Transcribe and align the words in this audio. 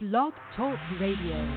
Blog 0.00 0.32
Talk 0.56 0.78
Radio. 1.00 1.56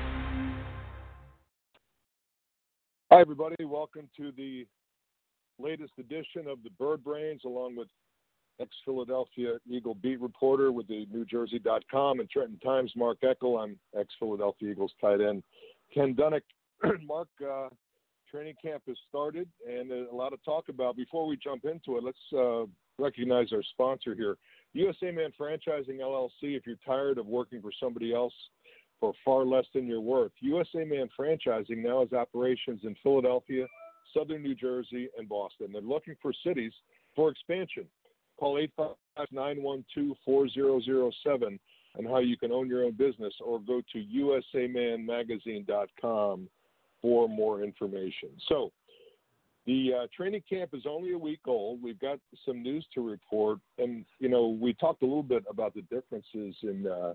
Hi, 3.12 3.20
everybody. 3.20 3.64
Welcome 3.64 4.08
to 4.16 4.32
the 4.36 4.66
latest 5.60 5.92
edition 5.96 6.48
of 6.48 6.60
the 6.64 6.70
Bird 6.70 7.04
Brains, 7.04 7.42
along 7.44 7.76
with 7.76 7.86
ex 8.60 8.68
Philadelphia 8.84 9.58
Eagle 9.70 9.94
beat 9.94 10.20
reporter 10.20 10.72
with 10.72 10.88
the 10.88 11.06
NewJersey.com 11.14 12.18
and 12.18 12.28
Trenton 12.28 12.58
Times, 12.58 12.90
Mark 12.96 13.18
Eckel. 13.20 13.62
I'm 13.62 13.78
ex 13.96 14.12
Philadelphia 14.18 14.72
Eagles 14.72 14.92
tight 15.00 15.20
end 15.20 15.44
Ken 15.94 16.12
Dunek. 16.12 16.42
Mark, 17.06 17.28
uh, 17.48 17.68
training 18.28 18.56
camp 18.60 18.82
has 18.88 18.96
started, 19.08 19.48
and 19.68 19.92
a 19.92 20.12
lot 20.12 20.32
of 20.32 20.44
talk 20.44 20.68
about. 20.68 20.96
Before 20.96 21.28
we 21.28 21.36
jump 21.36 21.64
into 21.64 21.96
it, 21.96 22.02
let's 22.02 22.18
uh, 22.36 22.64
recognize 22.98 23.52
our 23.52 23.62
sponsor 23.62 24.16
here. 24.16 24.36
USA 24.74 25.10
Man 25.10 25.32
Franchising 25.38 26.00
LLC. 26.00 26.56
If 26.56 26.66
you're 26.66 26.76
tired 26.84 27.18
of 27.18 27.26
working 27.26 27.60
for 27.60 27.72
somebody 27.78 28.14
else 28.14 28.32
for 29.00 29.12
far 29.24 29.44
less 29.44 29.66
than 29.74 29.86
you're 29.86 30.00
worth, 30.00 30.32
USA 30.40 30.84
Man 30.84 31.08
Franchising 31.18 31.78
now 31.78 32.00
has 32.00 32.12
operations 32.12 32.80
in 32.84 32.94
Philadelphia, 33.02 33.66
Southern 34.14 34.42
New 34.42 34.54
Jersey, 34.54 35.08
and 35.18 35.28
Boston. 35.28 35.72
They're 35.72 35.82
looking 35.82 36.14
for 36.20 36.32
cities 36.44 36.72
for 37.14 37.30
expansion. 37.30 37.86
Call 38.38 38.58
855-912-4007 39.32 41.58
on 41.98 42.06
how 42.06 42.18
you 42.18 42.38
can 42.38 42.52
own 42.52 42.68
your 42.68 42.84
own 42.84 42.92
business 42.92 43.34
or 43.44 43.58
go 43.60 43.82
to 43.92 43.98
usamanmagazine.com 43.98 46.48
for 47.00 47.28
more 47.28 47.62
information. 47.62 48.30
So, 48.48 48.72
the 49.66 49.90
uh, 49.94 50.06
training 50.14 50.42
camp 50.48 50.70
is 50.72 50.82
only 50.88 51.12
a 51.12 51.18
week 51.18 51.40
old. 51.46 51.82
We've 51.82 51.98
got 51.98 52.18
some 52.44 52.62
news 52.62 52.84
to 52.94 53.00
report, 53.00 53.58
and 53.78 54.04
you 54.18 54.28
know 54.28 54.48
we 54.48 54.72
talked 54.74 55.02
a 55.02 55.06
little 55.06 55.22
bit 55.22 55.44
about 55.48 55.74
the 55.74 55.82
differences 55.82 56.56
in 56.62 56.86
uh, 56.86 57.14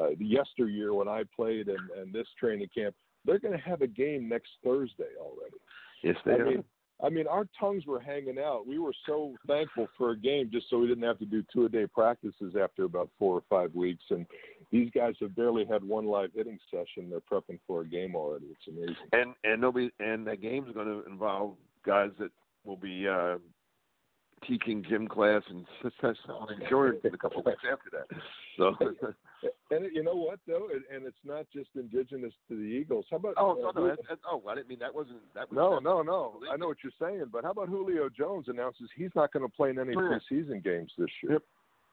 uh, 0.00 0.10
yesteryear 0.18 0.94
when 0.94 1.08
I 1.08 1.24
played 1.34 1.68
and, 1.68 1.90
and 1.98 2.12
this 2.12 2.26
training 2.38 2.68
camp. 2.74 2.94
They're 3.24 3.38
going 3.38 3.56
to 3.56 3.64
have 3.64 3.80
a 3.80 3.86
game 3.86 4.28
next 4.28 4.50
Thursday 4.62 5.14
already. 5.18 5.56
Yes, 6.02 6.16
they 6.26 6.32
I 6.32 6.34
are. 6.34 6.44
mean, 6.44 6.64
I 7.02 7.08
mean, 7.08 7.26
our 7.26 7.46
tongues 7.58 7.86
were 7.86 8.00
hanging 8.00 8.38
out. 8.38 8.66
We 8.66 8.78
were 8.78 8.94
so 9.06 9.34
thankful 9.46 9.88
for 9.98 10.10
a 10.10 10.16
game 10.16 10.50
just 10.52 10.70
so 10.70 10.78
we 10.78 10.86
didn't 10.86 11.04
have 11.04 11.18
to 11.18 11.24
do 11.24 11.42
two 11.52 11.64
a 11.64 11.68
day 11.68 11.86
practices 11.86 12.54
after 12.60 12.84
about 12.84 13.10
four 13.18 13.36
or 13.36 13.42
five 13.50 13.74
weeks. 13.74 14.04
And 14.10 14.26
these 14.70 14.90
guys 14.94 15.14
have 15.20 15.34
barely 15.34 15.64
had 15.64 15.82
one 15.82 16.06
live 16.06 16.30
hitting 16.34 16.58
session. 16.70 17.10
They're 17.10 17.20
prepping 17.20 17.58
for 17.66 17.82
a 17.82 17.86
game 17.86 18.14
already. 18.14 18.46
It's 18.46 18.68
amazing. 18.68 18.96
and 19.12 19.34
and 19.42 19.60
nobody 19.60 19.90
and 20.00 20.26
that 20.26 20.40
game's 20.40 20.72
going 20.72 20.86
to 20.86 21.04
involve 21.10 21.56
guys 21.84 22.10
that 22.18 22.30
will 22.64 22.76
be 22.76 23.06
uh, 23.08 23.36
teaching 24.46 24.84
gym 24.88 25.08
class 25.08 25.42
and 25.48 25.66
selling 26.02 26.60
insurance 26.60 27.00
in 27.04 27.14
a 27.14 27.18
couple 27.18 27.40
of 27.40 27.46
weeks 27.46 27.62
after 27.70 27.90
that. 27.90 28.16
So, 28.56 28.74
And 29.70 29.86
you 29.92 30.02
know 30.02 30.14
what 30.14 30.38
though, 30.46 30.68
and, 30.72 30.82
and 30.94 31.06
it's 31.06 31.16
not 31.24 31.46
just 31.52 31.68
indigenous 31.74 32.32
to 32.48 32.56
the 32.56 32.62
Eagles. 32.62 33.04
How 33.10 33.16
about 33.16 33.34
oh 33.36 33.52
uh, 33.52 33.54
no, 33.54 33.80
no, 33.80 33.88
that, 33.88 33.98
that, 34.08 34.18
oh, 34.30 34.42
I 34.48 34.54
didn't 34.54 34.68
mean 34.68 34.78
that 34.78 34.94
wasn't 34.94 35.18
that 35.34 35.50
was 35.50 35.56
no, 35.56 35.78
no, 35.78 36.02
no. 36.02 36.40
I 36.50 36.56
know 36.56 36.68
what 36.68 36.78
you're 36.82 36.92
saying, 37.00 37.26
but 37.32 37.44
how 37.44 37.50
about 37.50 37.68
Julio 37.68 38.08
Jones 38.08 38.46
announces 38.48 38.88
he's 38.96 39.10
not 39.14 39.32
going 39.32 39.44
to 39.46 39.54
play 39.54 39.70
in 39.70 39.78
any 39.78 39.92
Yeah. 39.92 40.18
preseason 40.30 40.62
games 40.62 40.92
this 40.96 41.10
year? 41.22 41.32
Yep. 41.32 41.42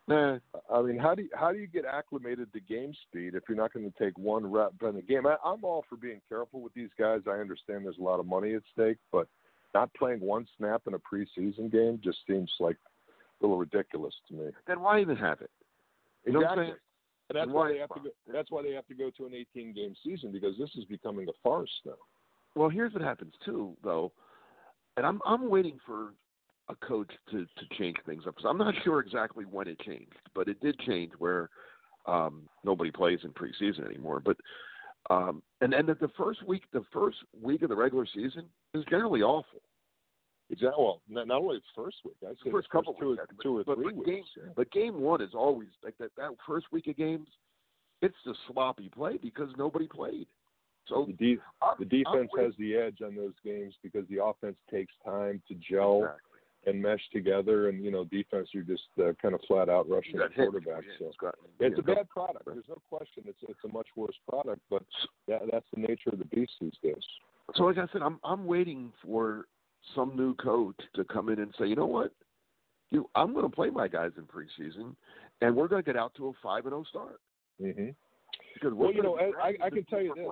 Nah, 0.08 0.38
I 0.74 0.82
mean, 0.82 0.98
how 0.98 1.14
do 1.16 1.24
you, 1.24 1.30
how 1.34 1.52
do 1.52 1.60
you 1.60 1.68
get 1.68 1.86
acclimated 1.86 2.52
to 2.54 2.60
game 2.60 2.94
speed 3.08 3.36
if 3.36 3.44
you're 3.48 3.58
not 3.58 3.72
going 3.72 3.90
to 3.90 4.04
take 4.04 4.18
one 4.18 4.50
rep 4.50 4.74
in 4.82 4.96
the 4.96 5.02
game? 5.02 5.28
I, 5.28 5.36
I'm 5.46 5.64
all 5.64 5.86
for 5.88 5.96
being 5.96 6.22
careful 6.28 6.60
with 6.62 6.74
these 6.74 6.90
guys. 6.98 7.22
I 7.28 7.32
understand 7.32 7.86
there's 7.86 8.00
a 8.00 8.04
lot 8.04 8.20
of 8.20 8.26
money 8.26 8.56
at 8.56 8.64
stake, 8.74 8.98
but 9.12 9.28
not 9.74 9.94
playing 9.94 10.20
one 10.20 10.48
snap 10.58 10.82
in 10.88 10.94
a 10.94 11.00
preseason 11.00 11.72
game 11.72 12.00
just 12.04 12.20
seems 12.28 12.52
like 12.60 12.78
a 13.42 13.46
little 13.46 13.58
ridiculous 13.58 14.14
to 14.28 14.34
me. 14.34 14.46
then 14.68 14.82
why 14.82 15.00
even 15.02 15.16
have 15.18 15.42
it? 15.42 15.50
You 16.26 16.34
know 16.34 16.40
what 16.40 16.52
I'm 16.52 16.60
Exactly. 16.60 16.66
saying? 16.66 16.78
And 17.30 17.36
that's 17.36 17.46
And 17.46 17.54
why 17.54 17.62
why- 17.62 17.72
they 17.74 17.80
have 17.80 17.90
to 17.90 18.00
go. 18.02 18.10
That's 18.32 18.52
why 18.52 18.62
they 18.62 18.72
have 18.74 18.88
to 18.88 18.94
go 18.94 19.10
to 19.10 19.26
an 19.26 19.34
18 19.34 19.74
game 19.74 19.96
season 20.04 20.32
because 20.32 20.58
this 20.58 20.70
is 20.76 20.86
becoming 20.86 21.28
a 21.30 21.34
farce 21.44 21.72
now. 21.86 21.94
Well, 22.56 22.70
here's 22.70 22.94
what 22.94 23.02
happens 23.02 23.34
too, 23.46 23.76
though, 23.84 24.12
and 24.98 25.06
I'm 25.06 25.22
I'm 25.26 25.50
waiting 25.50 25.80
for 25.86 26.14
a 26.70 26.76
coach 26.76 27.12
to 27.32 27.46
to 27.46 27.76
change 27.78 27.98
things 28.06 28.24
up 28.28 28.36
I'm 28.46 28.58
not 28.58 28.74
sure 28.84 29.00
exactly 29.00 29.46
when 29.46 29.68
it 29.68 29.80
changed, 29.80 30.20
but 30.36 30.48
it 30.48 30.60
did 30.62 30.78
change 30.80 31.14
where 31.18 31.50
um, 32.06 32.50
nobody 32.64 32.92
plays 32.92 33.20
in 33.24 33.32
preseason 33.32 33.86
anymore. 33.86 34.20
But 34.20 34.38
um, 35.10 35.42
and 35.62 35.74
and 35.74 35.88
that 35.90 36.00
the 36.00 36.10
first 36.18 36.46
week, 36.48 36.64
the 36.74 36.84
first 36.94 37.18
week 37.42 37.62
of 37.64 37.70
the 37.70 37.76
regular 37.76 38.06
season 38.14 38.46
is 38.74 38.84
generally 38.90 39.22
awful. 39.22 39.62
Exactly. 40.50 40.84
Well, 40.84 41.02
not, 41.10 41.28
not 41.28 41.42
only 41.42 41.58
the 41.58 41.82
first 41.84 41.98
week. 42.04 42.16
I 42.24 42.32
say 42.32 42.36
The 42.46 42.52
first 42.52 42.70
couple 42.70 42.94
two, 42.94 43.12
weeks, 43.12 43.24
or, 43.24 43.44
two 43.44 43.58
or 43.60 43.64
but, 43.64 43.76
three 43.78 43.86
but 43.86 43.96
weeks. 43.96 44.10
game, 44.10 44.24
yeah. 44.38 44.52
but 44.56 44.72
game 44.72 45.00
one 45.00 45.22
is 45.22 45.32
always 45.34 45.70
like 45.84 45.98
that. 46.00 46.12
That 46.18 46.32
first 46.46 46.66
week 46.72 46.88
of 46.88 46.98
games, 46.98 47.28
it's 48.02 48.16
the 48.26 48.36
sloppy 48.48 48.90
play 48.90 49.18
because 49.18 49.50
nobody 49.58 49.88
played. 49.88 50.28
So 50.88 51.06
The, 51.08 51.14
de- 51.14 51.42
I'm, 51.62 51.76
the 51.80 51.86
defense 51.86 52.30
has 52.38 52.54
the 52.60 52.76
edge 52.76 52.98
on 53.06 53.16
those 53.16 53.34
games 53.46 53.76
because 53.82 54.06
the 54.10 54.22
offense 54.24 54.58
takes 54.70 54.94
time 55.06 55.42
to 55.48 55.54
gel 55.56 56.00
Exactly. 56.04 56.31
And 56.66 56.82
mesh 56.82 57.02
together, 57.12 57.70
and 57.70 57.84
you 57.84 57.92
know, 57.92 58.06
defense 58.06 58.50
you're 58.52 58.64
just 58.64 58.84
uh, 59.00 59.12
kind 59.22 59.34
of 59.34 59.42
flat 59.48 59.70
out 59.70 59.90
rushing 59.90 60.18
the 60.18 60.30
quarterback. 60.36 60.84
you 60.84 60.92
So 61.00 61.06
hit 61.06 61.14
Scott. 61.16 61.36
it's 61.60 61.80
a 61.80 61.82
bad 61.82 62.10
product. 62.10 62.46
There's 62.46 62.66
no 62.70 62.82
question. 62.90 63.24
It's 63.26 63.40
it's 63.48 63.60
a 63.66 63.68
much 63.70 63.88
worse 63.96 64.16
product, 64.30 64.62
but 64.70 64.84
that, 65.28 65.42
that's 65.52 65.66
the 65.74 65.82
nature 65.82 66.12
of 66.12 66.20
the 66.20 66.26
beast 66.26 66.54
these 66.60 66.74
days. 66.84 67.04
So 67.56 67.64
like 67.64 67.78
I 67.78 67.88
said, 67.92 68.02
I'm 68.02 68.20
I'm 68.24 68.46
waiting 68.46 68.92
for 69.04 69.46
some 69.96 70.16
new 70.16 70.36
coach 70.36 70.80
to 70.96 71.04
come 71.04 71.30
in 71.30 71.40
and 71.40 71.54
say, 71.58 71.66
you 71.66 71.76
know 71.76 71.88
what, 71.88 72.12
you 72.92 73.10
I'm 73.16 73.34
going 73.34 73.46
to 73.50 73.56
play 73.56 73.70
my 73.70 73.88
guys 73.88 74.12
in 74.18 74.24
preseason, 74.24 74.96
and 75.42 75.56
we're 75.56 75.68
going 75.68 75.84
to 75.84 75.86
get 75.86 76.00
out 76.00 76.14
to 76.16 76.28
a 76.28 76.32
five 76.44 76.66
and 76.66 76.74
zero 76.74 76.84
start 76.90 77.20
hmm 77.60 77.90
because 78.54 78.74
Well, 78.74 78.92
you 78.92 79.02
know, 79.02 79.18
I, 79.18 79.56
I 79.64 79.70
can 79.70 79.84
tell 79.86 80.02
you 80.02 80.14
this: 80.16 80.26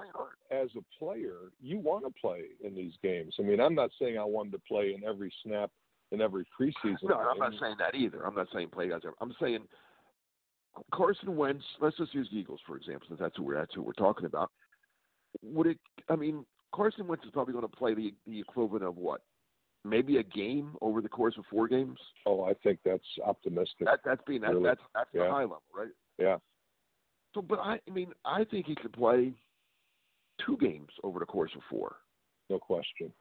as 0.51 0.69
a 0.78 1.03
player, 1.03 1.51
you 1.62 1.79
want 1.79 2.06
to 2.06 2.12
play 2.19 2.44
in 2.63 2.75
these 2.75 2.94
games. 3.01 3.35
I 3.39 3.44
mean, 3.44 3.59
I'm 3.59 3.75
not 3.75 3.91
saying 4.00 4.18
I 4.18 4.23
wanted 4.23 4.51
to 4.53 4.59
play 4.68 4.94
in 4.95 5.07
every 5.07 5.34
snap 5.44 5.72
in 6.11 6.21
every 6.21 6.45
preseason. 6.59 6.97
No, 7.03 7.15
I'm 7.15 7.37
not 7.37 7.53
saying 7.59 7.75
that 7.79 7.95
either. 7.95 8.25
I'm 8.25 8.35
not 8.35 8.47
saying 8.53 8.69
play 8.69 8.89
guys. 8.89 9.01
I'm 9.21 9.33
saying 9.41 9.59
Carson 10.93 11.35
Wentz. 11.35 11.63
Let's 11.81 11.97
just 11.97 12.13
use 12.13 12.27
the 12.31 12.37
Eagles 12.37 12.59
for 12.65 12.77
example, 12.77 13.07
since 13.07 13.19
that's 13.19 13.35
who 13.37 13.43
we're 13.43 13.55
that's 13.55 13.73
who 13.73 13.81
we're 13.83 13.93
talking 13.93 14.25
about. 14.25 14.51
Would 15.43 15.67
it? 15.67 15.77
I 16.09 16.15
mean, 16.15 16.45
Carson 16.73 17.07
Wentz 17.07 17.23
is 17.25 17.31
probably 17.31 17.53
going 17.53 17.67
to 17.67 17.75
play 17.75 17.93
the 17.93 18.13
the 18.27 18.39
equivalent 18.39 18.83
of 18.83 18.97
what? 18.97 19.21
Maybe 19.85 20.17
a 20.17 20.23
game 20.23 20.75
over 20.81 21.01
the 21.01 21.07
course 21.07 21.35
of 21.37 21.45
four 21.49 21.67
games. 21.67 21.97
Oh, 22.25 22.43
I 22.43 22.53
think 22.63 22.79
that's 22.83 23.03
optimistic. 23.25 23.85
That 23.85 23.99
that's 24.03 24.21
being 24.27 24.41
that, 24.41 24.51
Really? 24.51 24.63
that's 24.63 24.81
that's 24.93 25.09
the 25.13 25.29
high 25.29 25.41
level, 25.43 25.61
right? 25.75 25.87
yeah. 26.17 26.37
So, 27.33 27.41
but 27.41 27.59
I, 27.59 27.79
I 27.87 27.91
mean, 27.91 28.11
I 28.25 28.43
think 28.43 28.65
he 28.65 28.75
could 28.75 28.91
play 28.91 29.33
two 30.45 30.57
games 30.57 30.89
over 31.03 31.19
the 31.19 31.25
course 31.25 31.51
of 31.55 31.61
four. 31.69 31.97
No 32.49 32.57
question. 32.57 33.13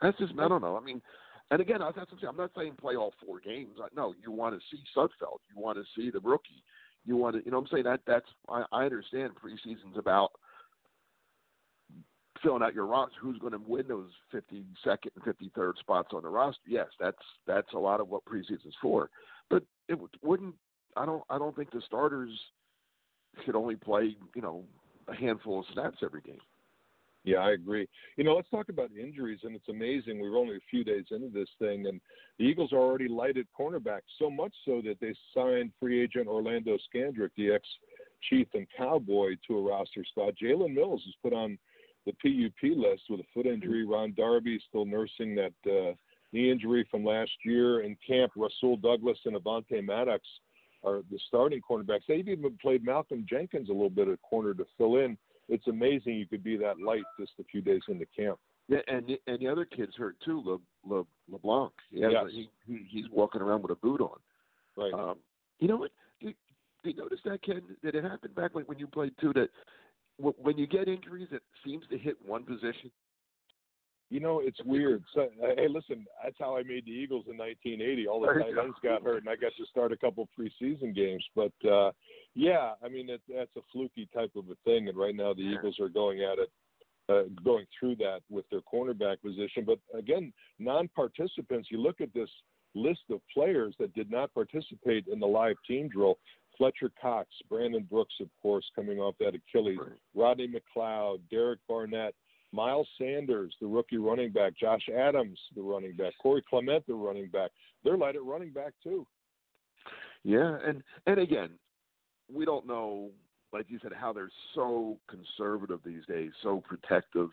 That's 0.00 0.16
just 0.18 0.32
I 0.38 0.48
don't 0.48 0.62
know. 0.62 0.76
I 0.76 0.80
mean, 0.80 1.02
and 1.50 1.60
again, 1.60 1.78
that's 1.80 1.96
what 1.96 2.08
I'm. 2.22 2.28
I'm 2.28 2.36
not 2.36 2.50
saying 2.56 2.74
play 2.80 2.96
all 2.96 3.12
four 3.24 3.40
games. 3.40 3.76
No, 3.94 4.14
you 4.22 4.30
want 4.30 4.54
to 4.54 4.60
see 4.70 4.82
Sudfeld. 4.96 5.40
You 5.54 5.60
want 5.60 5.78
to 5.78 5.84
see 5.96 6.10
the 6.10 6.20
rookie. 6.20 6.62
You 7.04 7.16
want 7.16 7.36
to, 7.36 7.44
you 7.44 7.50
know, 7.50 7.58
what 7.58 7.70
I'm 7.70 7.76
saying 7.76 7.84
that 7.84 8.00
that's 8.06 8.26
I, 8.48 8.64
I 8.72 8.84
understand 8.84 9.32
preseason's 9.34 9.98
about 9.98 10.32
filling 12.42 12.62
out 12.62 12.74
your 12.74 12.86
roster. 12.86 13.16
Who's 13.20 13.38
going 13.38 13.52
to 13.52 13.60
win 13.66 13.88
those 13.88 14.10
52nd 14.32 15.08
and 15.14 15.52
53rd 15.52 15.78
spots 15.78 16.08
on 16.12 16.22
the 16.22 16.28
roster? 16.28 16.60
Yes, 16.66 16.86
that's 17.00 17.18
that's 17.46 17.72
a 17.74 17.78
lot 17.78 18.00
of 18.00 18.08
what 18.08 18.24
preseason's 18.24 18.76
for. 18.80 19.10
But 19.48 19.64
it 19.88 19.98
wouldn't. 20.22 20.54
I 20.96 21.04
don't. 21.04 21.24
I 21.30 21.38
don't 21.38 21.56
think 21.56 21.72
the 21.72 21.82
starters 21.84 22.30
should 23.44 23.56
only 23.56 23.76
play, 23.76 24.16
you 24.34 24.42
know, 24.42 24.64
a 25.08 25.14
handful 25.14 25.60
of 25.60 25.64
snaps 25.72 25.98
every 26.02 26.20
game. 26.20 26.38
Yeah, 27.24 27.38
I 27.38 27.52
agree. 27.52 27.86
You 28.16 28.24
know, 28.24 28.34
let's 28.34 28.48
talk 28.48 28.70
about 28.70 28.90
injuries, 28.98 29.40
and 29.42 29.54
it's 29.54 29.68
amazing. 29.68 30.20
We're 30.20 30.38
only 30.38 30.56
a 30.56 30.70
few 30.70 30.84
days 30.84 31.04
into 31.10 31.28
this 31.28 31.48
thing, 31.58 31.86
and 31.86 32.00
the 32.38 32.46
Eagles 32.46 32.72
are 32.72 32.78
already 32.78 33.08
light 33.08 33.36
at 33.36 33.44
cornerback, 33.58 34.00
so 34.18 34.30
much 34.30 34.54
so 34.64 34.80
that 34.86 34.96
they 35.00 35.14
signed 35.34 35.72
free 35.78 36.02
agent 36.02 36.28
Orlando 36.28 36.78
Scandrick, 36.92 37.30
the 37.36 37.52
ex 37.52 37.66
Chief 38.28 38.48
and 38.54 38.66
Cowboy, 38.76 39.36
to 39.46 39.58
a 39.58 39.62
roster 39.62 40.04
spot. 40.04 40.34
Jalen 40.42 40.74
Mills 40.74 41.02
is 41.06 41.14
put 41.22 41.32
on 41.32 41.58
the 42.06 42.12
PUP 42.12 42.76
list 42.76 43.02
with 43.10 43.20
a 43.20 43.24
foot 43.34 43.46
injury. 43.46 43.84
Ron 43.84 44.14
Darby 44.16 44.58
still 44.68 44.86
nursing 44.86 45.34
that 45.36 45.52
uh, 45.66 45.94
knee 46.32 46.50
injury 46.50 46.86
from 46.90 47.04
last 47.04 47.30
year. 47.44 47.82
In 47.82 47.96
camp, 48.06 48.32
Rasul 48.36 48.76
Douglas 48.76 49.18
and 49.26 49.36
Avonte 49.36 49.84
Maddox 49.84 50.22
are 50.82 51.02
the 51.10 51.18
starting 51.28 51.60
cornerbacks. 51.60 52.02
They've 52.08 52.26
even 52.26 52.56
played 52.60 52.84
Malcolm 52.84 53.26
Jenkins 53.28 53.68
a 53.68 53.72
little 53.72 53.90
bit 53.90 54.08
at 54.08 54.20
corner 54.22 54.54
to 54.54 54.64
fill 54.78 54.96
in 54.96 55.18
it's 55.50 55.66
amazing 55.66 56.14
you 56.14 56.26
could 56.26 56.42
be 56.42 56.56
that 56.56 56.80
light 56.80 57.02
just 57.18 57.32
a 57.40 57.44
few 57.44 57.60
days 57.60 57.82
into 57.88 58.06
camp. 58.16 58.38
Yeah, 58.68 58.78
and 58.88 59.06
the- 59.06 59.20
and 59.26 59.38
the 59.40 59.48
other 59.48 59.64
kid's 59.64 59.94
hurt 59.96 60.16
too, 60.24 60.40
Le, 60.44 60.58
Le, 60.84 61.04
LeBlanc. 61.28 61.72
Has, 61.92 62.12
Yes. 62.12 62.24
he, 62.30 62.48
he 62.66 62.78
he's 62.88 63.08
walking 63.10 63.40
around 63.42 63.62
with 63.62 63.72
a 63.72 63.76
boot 63.76 64.00
on. 64.00 64.18
Right. 64.76 64.94
Um, 64.94 65.18
you 65.58 65.68
know 65.68 65.76
what? 65.76 65.90
Did, 66.20 66.34
did 66.84 66.94
you 66.96 67.02
notice 67.02 67.20
that, 67.24 67.42
Ken? 67.42 67.62
Did 67.82 67.94
it 67.96 68.04
happen 68.04 68.30
back 68.32 68.54
when 68.54 68.64
when 68.66 68.78
you 68.78 68.86
played 68.86 69.12
too? 69.20 69.32
That 69.34 69.50
w- 70.18 70.36
when 70.38 70.56
you 70.56 70.66
get 70.66 70.86
injuries, 70.88 71.28
it 71.32 71.42
seems 71.64 71.84
to 71.88 71.98
hit 71.98 72.16
one 72.24 72.44
position. 72.44 72.90
You 74.08 74.18
know, 74.18 74.40
it's 74.40 74.60
weird. 74.64 75.04
So, 75.14 75.28
hey, 75.56 75.68
listen, 75.68 76.04
that's 76.22 76.34
how 76.38 76.56
I 76.56 76.62
made 76.64 76.84
the 76.84 76.90
Eagles 76.90 77.26
in 77.30 77.36
1980. 77.36 78.08
All 78.08 78.20
the 78.20 78.26
tight 78.26 78.58
ends 78.60 78.76
got 78.82 79.02
hurt, 79.04 79.18
and 79.18 79.28
I 79.28 79.36
got 79.36 79.52
to 79.56 79.66
start 79.66 79.92
a 79.92 79.96
couple 79.96 80.28
preseason 80.36 80.94
games. 80.94 81.24
But 81.36 81.52
uh, 81.68 81.92
Yeah, 82.34 82.72
I 82.84 82.88
mean 82.88 83.10
it, 83.10 83.20
that's 83.28 83.50
a 83.56 83.60
fluky 83.72 84.08
type 84.14 84.32
of 84.36 84.44
a 84.50 84.56
thing, 84.64 84.88
and 84.88 84.96
right 84.96 85.14
now 85.14 85.34
the 85.34 85.42
yeah. 85.42 85.58
Eagles 85.58 85.78
are 85.80 85.88
going 85.88 86.20
at 86.20 86.38
it, 86.38 86.50
uh, 87.08 87.22
going 87.44 87.66
through 87.78 87.96
that 87.96 88.20
with 88.30 88.44
their 88.50 88.60
cornerback 88.60 89.20
position. 89.20 89.64
But 89.66 89.78
again, 89.96 90.32
non-participants. 90.58 91.68
You 91.70 91.80
look 91.80 92.00
at 92.00 92.14
this 92.14 92.30
list 92.74 93.00
of 93.10 93.20
players 93.32 93.74
that 93.80 93.94
did 93.94 94.10
not 94.10 94.32
participate 94.32 95.06
in 95.08 95.18
the 95.18 95.26
live 95.26 95.56
team 95.66 95.88
drill. 95.88 96.18
Fletcher 96.56 96.90
Cox, 97.00 97.28
Brandon 97.48 97.86
Brooks, 97.90 98.14
of 98.20 98.28
course, 98.42 98.70
coming 98.76 98.98
off 98.98 99.14
that 99.18 99.32
Achilles, 99.34 99.78
right. 99.80 99.96
Rodney 100.14 100.46
McLeod, 100.46 101.20
Derek 101.30 101.58
Barnett, 101.66 102.14
Miles 102.52 102.88
Sanders, 102.98 103.54
the 103.60 103.66
rookie 103.66 103.96
running 103.96 104.30
back, 104.30 104.52
Josh 104.58 104.86
Adams, 104.94 105.38
the 105.56 105.62
running 105.62 105.94
back, 105.96 106.12
Corey 106.20 106.42
Clement, 106.48 106.86
the 106.86 106.94
running 106.94 107.28
back. 107.28 107.50
They're 107.82 107.96
light 107.96 108.16
at 108.16 108.24
running 108.24 108.50
back 108.50 108.74
too. 108.82 109.06
Yeah, 110.22 110.58
and 110.66 110.82
and 111.06 111.18
again, 111.18 111.50
we 112.32 112.44
don't 112.44 112.66
know, 112.66 113.10
like 113.52 113.66
you 113.68 113.78
said, 113.82 113.92
how 113.92 114.12
they're 114.12 114.30
so 114.54 114.98
conservative 115.08 115.80
these 115.84 116.04
days, 116.08 116.30
so 116.42 116.62
protective. 116.66 117.30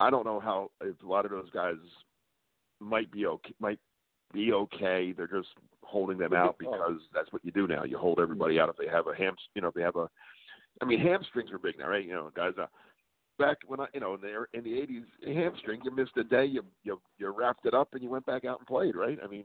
I 0.00 0.10
don't 0.10 0.24
know 0.24 0.40
how 0.40 0.70
if 0.82 0.94
a 1.02 1.06
lot 1.06 1.24
of 1.24 1.30
those 1.30 1.50
guys 1.50 1.76
might 2.80 3.10
be 3.10 3.26
okay, 3.26 3.54
might 3.58 3.78
be 4.32 4.52
okay. 4.52 5.12
They're 5.16 5.26
just 5.26 5.48
holding 5.82 6.18
them 6.18 6.34
out 6.34 6.58
because 6.58 7.00
that's 7.14 7.32
what 7.32 7.44
you 7.44 7.52
do 7.52 7.66
now. 7.66 7.84
You 7.84 7.98
hold 7.98 8.20
everybody 8.20 8.58
out 8.58 8.68
if 8.68 8.76
they 8.76 8.88
have 8.88 9.06
a 9.06 9.14
ham, 9.14 9.36
you 9.54 9.62
know, 9.62 9.68
if 9.68 9.74
they 9.74 9.82
have 9.82 9.96
a. 9.96 10.08
I 10.82 10.84
mean, 10.84 11.00
hamstrings 11.00 11.50
are 11.52 11.58
big 11.58 11.78
now, 11.78 11.88
right? 11.88 12.04
You 12.04 12.12
know, 12.12 12.30
guys. 12.34 12.52
Uh, 12.60 12.66
back 13.38 13.58
when 13.66 13.80
I, 13.80 13.86
you 13.94 14.00
know, 14.00 14.14
in 14.14 14.20
the 14.20 14.58
in 14.58 14.64
the 14.64 14.78
eighties, 14.78 15.04
hamstring, 15.26 15.80
you 15.84 15.94
missed 15.94 16.16
a 16.16 16.24
day, 16.24 16.44
you 16.44 16.62
you 16.84 17.00
you 17.18 17.28
wrapped 17.28 17.66
it 17.66 17.74
up, 17.74 17.88
and 17.92 18.02
you 18.02 18.10
went 18.10 18.26
back 18.26 18.44
out 18.44 18.58
and 18.58 18.66
played, 18.66 18.96
right? 18.96 19.18
I 19.22 19.26
mean, 19.26 19.44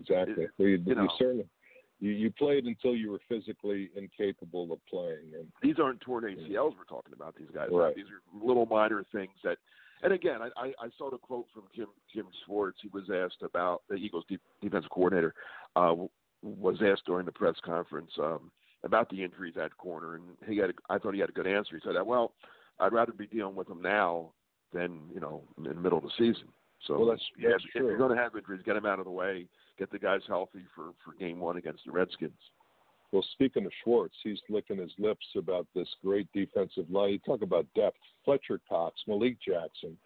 exactly. 0.00 0.44
It, 0.44 0.50
you, 0.58 0.82
you, 0.84 0.94
know, 0.94 1.02
you 1.02 1.08
certainly 1.18 1.46
you, 2.00 2.10
you 2.10 2.30
played 2.30 2.64
until 2.64 2.94
you 2.94 3.10
were 3.10 3.20
physically 3.28 3.90
incapable 3.96 4.72
of 4.72 4.78
playing. 4.86 5.32
And 5.34 5.46
these 5.62 5.76
aren't 5.82 6.00
torn 6.00 6.24
ACLs 6.24 6.74
we're 6.76 6.84
talking 6.88 7.12
about. 7.14 7.34
These 7.36 7.48
guys, 7.52 7.68
right. 7.72 7.94
these 7.94 8.06
are 8.06 8.46
little 8.46 8.66
minor 8.66 9.04
things 9.12 9.32
that. 9.44 9.58
And 10.00 10.12
again, 10.12 10.38
I, 10.40 10.48
I 10.56 10.66
I 10.80 10.88
saw 10.96 11.10
the 11.10 11.18
quote 11.18 11.46
from 11.52 11.64
Jim 11.74 11.88
Jim 12.14 12.26
Schwartz. 12.46 12.78
He 12.80 12.88
was 12.92 13.10
asked 13.12 13.42
about 13.42 13.82
the 13.88 13.96
Eagles' 13.96 14.24
defensive 14.62 14.90
coordinator 14.90 15.34
uh, 15.74 15.94
was 16.40 16.76
asked 16.84 17.04
during 17.04 17.26
the 17.26 17.32
press 17.32 17.56
conference 17.64 18.12
um, 18.22 18.52
about 18.84 19.10
the 19.10 19.24
injuries 19.24 19.54
at 19.60 19.76
corner, 19.76 20.14
and 20.14 20.22
he 20.46 20.56
had. 20.56 20.70
A, 20.70 20.72
I 20.88 20.98
thought 20.98 21.14
he 21.14 21.20
had 21.20 21.30
a 21.30 21.32
good 21.32 21.48
answer. 21.48 21.74
He 21.74 21.80
said, 21.84 21.96
that, 21.96 22.06
"Well, 22.06 22.32
I'd 22.78 22.92
rather 22.92 23.10
be 23.10 23.26
dealing 23.26 23.56
with 23.56 23.66
them 23.66 23.82
now 23.82 24.30
than 24.72 25.00
you 25.12 25.18
know 25.18 25.42
in 25.56 25.64
the 25.64 25.74
middle 25.74 25.98
of 25.98 26.04
the 26.04 26.12
season." 26.16 26.46
So 26.86 26.96
well, 26.96 27.08
that's, 27.08 27.22
yeah, 27.36 27.48
that's 27.50 27.64
if, 27.74 27.82
you're 27.82 27.98
going 27.98 28.16
to 28.16 28.22
have 28.22 28.36
injuries, 28.36 28.62
get 28.64 28.74
them 28.74 28.86
out 28.86 29.00
of 29.00 29.04
the 29.04 29.10
way 29.10 29.48
get 29.78 29.90
the 29.90 29.98
guys 29.98 30.20
healthy 30.26 30.64
for 30.74 30.92
for 31.04 31.12
game 31.18 31.40
one 31.40 31.56
against 31.56 31.84
the 31.86 31.92
Redskins. 31.92 32.32
Well, 33.10 33.24
speaking 33.32 33.64
of 33.64 33.72
Schwartz, 33.82 34.16
he's 34.22 34.40
licking 34.50 34.76
his 34.76 34.92
lips 34.98 35.24
about 35.36 35.66
this 35.74 35.88
great 36.04 36.28
defensive 36.34 36.90
line. 36.90 37.12
You 37.12 37.18
talk 37.20 37.42
about 37.42 37.66
depth: 37.74 37.96
Fletcher 38.24 38.60
Cox, 38.68 39.00
Malik 39.06 39.38
Jackson, 39.40 39.96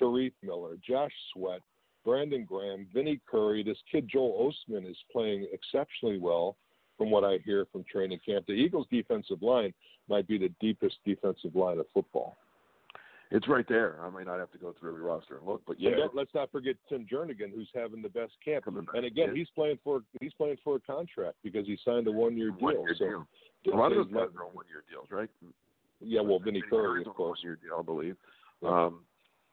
Shareef 0.00 0.32
Miller, 0.42 0.76
Josh 0.86 1.12
Sweat, 1.32 1.62
Brandon 2.04 2.44
Graham, 2.44 2.86
Vinny 2.92 3.20
Curry. 3.30 3.62
This 3.62 3.78
kid 3.90 4.08
Joel 4.12 4.52
Ostman 4.52 4.88
is 4.88 4.96
playing 5.12 5.46
exceptionally 5.52 6.18
well, 6.18 6.56
from 6.98 7.10
what 7.10 7.24
I 7.24 7.38
hear 7.46 7.66
from 7.72 7.84
training 7.90 8.20
camp. 8.26 8.46
The 8.46 8.52
Eagles' 8.52 8.86
defensive 8.90 9.42
line 9.42 9.72
might 10.08 10.28
be 10.28 10.36
the 10.36 10.52
deepest 10.60 10.96
defensive 11.06 11.54
line 11.54 11.78
of 11.78 11.86
football. 11.94 12.36
It's 13.32 13.46
right 13.46 13.66
there. 13.68 13.96
I 14.02 14.10
may 14.10 14.24
not 14.24 14.40
have 14.40 14.50
to 14.52 14.58
go 14.58 14.74
through 14.78 14.90
every 14.90 15.02
roster 15.02 15.38
and 15.38 15.46
look, 15.46 15.62
but 15.66 15.80
yeah. 15.80 15.90
Let's 16.12 16.34
not 16.34 16.50
forget 16.50 16.74
Tim 16.88 17.06
Jernigan, 17.10 17.54
who's 17.54 17.68
having 17.74 18.02
the 18.02 18.08
best 18.08 18.32
camp. 18.44 18.64
And 18.66 19.04
again, 19.04 19.36
he's 19.36 19.48
playing 19.54 19.78
for 19.84 20.02
he's 20.20 20.32
playing 20.34 20.56
for 20.64 20.76
a 20.76 20.80
contract 20.80 21.36
because 21.44 21.64
he 21.66 21.78
signed 21.84 22.08
a 22.08 22.12
one 22.12 22.36
year 22.36 22.50
deal. 22.50 22.58
One-year 22.60 22.96
so 22.98 23.04
deal. 23.64 23.74
A 23.74 23.76
lot 23.76 23.92
of 23.92 23.98
those 23.98 24.12
guys 24.12 24.34
are 24.36 24.46
on 24.46 24.52
one 24.52 24.64
year 24.68 24.82
deals, 24.90 25.06
right? 25.10 25.28
Yeah, 26.00 26.22
well, 26.22 26.40
Vinny 26.40 26.62
Curry, 26.68 27.04
of 27.06 27.14
course, 27.14 27.38
one 27.38 27.50
year 27.50 27.58
deal, 27.62 27.78
I 27.78 27.82
believe. 27.82 28.16
Yeah. 28.62 28.86
Um, 28.86 29.00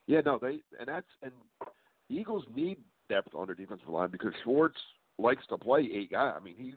yeah, 0.07 0.21
no, 0.21 0.39
they 0.41 0.59
and 0.79 0.87
that's 0.87 1.05
and 1.21 1.31
the 2.09 2.15
Eagles 2.15 2.45
need 2.55 2.77
depth 3.09 3.35
on 3.35 3.45
their 3.45 3.55
defensive 3.55 3.89
line 3.89 4.09
because 4.09 4.33
Schwartz 4.43 4.77
likes 5.19 5.45
to 5.49 5.57
play 5.57 5.87
eight 5.93 6.11
guys. 6.11 6.33
I 6.35 6.43
mean, 6.43 6.55
he's 6.57 6.73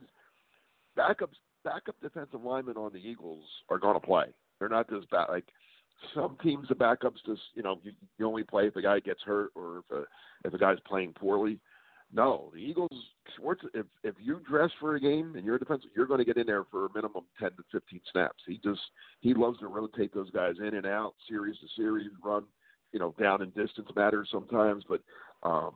backups 0.98 1.38
backup 1.64 1.94
defensive 2.02 2.42
linemen 2.42 2.76
on 2.76 2.92
the 2.92 2.98
Eagles 2.98 3.44
are 3.68 3.78
going 3.78 3.94
to 3.94 4.06
play. 4.06 4.26
They're 4.58 4.68
not 4.68 4.90
just 4.90 5.08
bad 5.10 5.26
like 5.30 5.46
some 6.14 6.36
teams 6.42 6.68
the 6.68 6.74
backups 6.74 7.24
just 7.26 7.42
you 7.54 7.62
know 7.62 7.78
you, 7.82 7.92
you 8.18 8.26
only 8.26 8.42
play 8.42 8.66
if 8.66 8.76
a 8.76 8.82
guy 8.82 9.00
gets 9.00 9.22
hurt 9.22 9.50
or 9.54 9.78
if 9.78 9.96
a 9.96 10.04
if 10.44 10.54
a 10.54 10.58
guy's 10.58 10.78
playing 10.86 11.12
poorly. 11.12 11.58
No, 12.12 12.50
the 12.52 12.58
Eagles 12.58 12.90
Schwartz. 13.36 13.62
If 13.72 13.86
if 14.02 14.14
you 14.20 14.40
dress 14.48 14.70
for 14.80 14.96
a 14.96 15.00
game 15.00 15.34
and 15.36 15.44
you're 15.44 15.56
a 15.56 15.58
defensive, 15.58 15.90
you're 15.94 16.06
going 16.06 16.18
to 16.18 16.24
get 16.24 16.36
in 16.36 16.46
there 16.46 16.64
for 16.64 16.86
a 16.86 16.88
minimum 16.94 17.24
ten 17.38 17.50
to 17.50 17.62
fifteen 17.70 18.00
snaps. 18.10 18.42
He 18.46 18.58
just 18.64 18.80
he 19.20 19.32
loves 19.34 19.60
to 19.60 19.68
rotate 19.68 20.12
those 20.12 20.30
guys 20.30 20.54
in 20.58 20.74
and 20.74 20.86
out, 20.86 21.14
series 21.28 21.56
to 21.58 21.66
series, 21.76 22.10
run. 22.24 22.44
You 22.92 22.98
know, 22.98 23.14
down 23.20 23.42
and 23.42 23.54
distance 23.54 23.88
matters 23.94 24.28
sometimes, 24.32 24.82
but 24.88 25.00
um, 25.44 25.74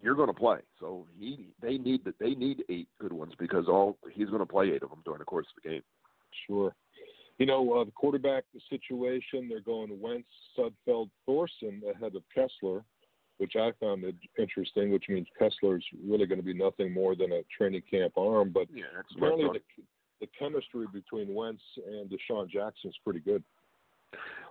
you're 0.00 0.14
going 0.14 0.28
to 0.28 0.32
play. 0.32 0.58
So 0.78 1.06
he 1.18 1.48
they 1.60 1.76
need 1.76 2.04
that 2.04 2.18
they 2.20 2.34
need 2.34 2.64
eight 2.68 2.88
good 3.00 3.12
ones 3.12 3.32
because 3.38 3.66
all 3.66 3.98
he's 4.12 4.28
going 4.28 4.38
to 4.38 4.46
play 4.46 4.70
eight 4.70 4.84
of 4.84 4.90
them 4.90 5.02
during 5.04 5.18
the 5.18 5.24
course 5.24 5.46
of 5.56 5.62
the 5.62 5.68
game. 5.68 5.82
Sure. 6.46 6.72
You 7.40 7.46
know, 7.46 7.72
uh, 7.72 7.84
the 7.84 7.90
quarterback 7.90 8.44
situation, 8.68 9.48
they're 9.48 9.62
going 9.62 9.98
Wentz, 9.98 10.28
Sudfeld, 10.56 11.08
Thorson 11.24 11.80
ahead 11.90 12.14
of 12.14 12.22
Kessler, 12.34 12.84
which 13.38 13.54
I 13.56 13.72
found 13.80 14.04
interesting, 14.38 14.92
which 14.92 15.06
means 15.08 15.26
Kessler's 15.40 15.84
really 16.06 16.26
going 16.26 16.38
to 16.38 16.44
be 16.44 16.52
nothing 16.52 16.92
more 16.92 17.16
than 17.16 17.32
a 17.32 17.40
training 17.56 17.80
camp 17.90 18.18
arm. 18.18 18.50
But 18.52 18.66
yeah, 18.70 18.84
apparently 19.16 19.46
the, 19.54 19.82
the 20.20 20.26
chemistry 20.38 20.84
between 20.92 21.34
Wentz 21.34 21.62
and 21.86 22.10
DeSean 22.10 22.50
Jackson 22.50 22.90
is 22.90 22.96
pretty 23.02 23.20
good. 23.20 23.42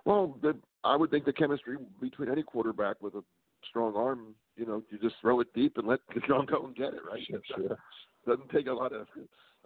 Well, 0.04 0.36
the, 0.42 0.56
I 0.82 0.96
would 0.96 1.12
think 1.12 1.26
the 1.26 1.32
chemistry 1.32 1.76
between 2.00 2.28
any 2.28 2.42
quarterback 2.42 3.00
with 3.00 3.14
a 3.14 3.22
strong 3.68 3.94
arm, 3.94 4.34
you 4.56 4.66
know, 4.66 4.82
you 4.90 4.98
just 4.98 5.14
throw 5.20 5.38
it 5.38 5.46
deep 5.54 5.78
and 5.78 5.86
let 5.86 6.00
DeSean 6.10 6.50
go 6.50 6.66
and 6.66 6.74
get 6.74 6.88
it, 6.88 7.02
right? 7.08 7.22
Sure, 7.24 7.40
sure. 7.56 7.78
Doesn't 8.26 8.50
take 8.50 8.66
a 8.66 8.72
lot 8.72 8.92
of 8.92 9.06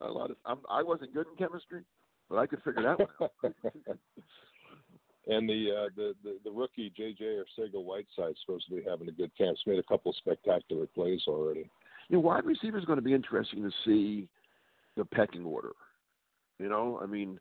a 0.03 0.11
lot 0.11 0.31
of. 0.31 0.37
I'm, 0.45 0.59
I 0.69 0.83
wasn't 0.83 1.15
good 1.15 1.27
in 1.27 1.37
chemistry, 1.39 1.85
but 2.35 2.41
I 2.41 2.47
could 2.47 2.63
figure 2.63 2.83
that 2.83 2.99
one 2.99 3.09
out. 3.21 3.33
and 5.27 5.49
the, 5.49 5.71
uh, 5.71 5.89
the 5.97 6.15
the 6.23 6.39
the 6.45 6.51
rookie 6.51 6.93
JJ 6.99 7.43
Arcega-Whiteside 7.43 8.35
supposed 8.45 8.67
to 8.69 8.77
be 8.77 8.83
having 8.89 9.09
a 9.09 9.13
good 9.13 9.31
camp. 9.39 9.57
He's 9.57 9.73
made 9.73 9.79
a 9.79 9.85
couple 9.85 10.11
of 10.11 10.17
spectacular 10.17 10.87
plays 10.87 11.23
already. 11.29 11.71
You 12.09 12.17
know, 12.17 12.21
wide 12.21 12.45
receiver 12.45 12.79
is 12.79 12.85
going 12.85 12.99
to 12.99 13.03
be 13.03 13.15
interesting 13.15 13.63
to 13.63 13.71
see 13.85 14.29
the 14.97 15.05
pecking 15.05 15.45
order. 15.45 15.73
You 16.59 16.69
know, 16.69 17.01
I 17.03 17.07
mean, 17.07 17.39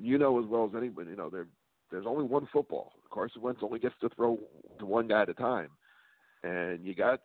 you 0.00 0.18
know 0.18 0.38
as 0.42 0.46
well 0.46 0.68
as 0.68 0.76
anybody. 0.76 1.10
You 1.10 1.16
know, 1.16 1.30
there 1.30 1.46
there's 1.90 2.06
only 2.06 2.24
one 2.24 2.48
football. 2.52 2.92
Carson 3.10 3.42
Wentz 3.42 3.60
only 3.62 3.78
gets 3.78 3.94
to 4.02 4.08
throw 4.10 4.38
to 4.78 4.86
one 4.86 5.08
guy 5.08 5.22
at 5.22 5.28
a 5.28 5.34
time, 5.34 5.68
and 6.44 6.84
you 6.84 6.94
got 6.94 7.20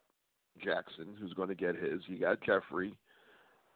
Jackson 0.64 1.16
who's 1.20 1.34
going 1.34 1.50
to 1.50 1.56
get 1.56 1.76
his. 1.76 2.02
You 2.08 2.18
got 2.18 2.42
Jeffery 2.42 2.98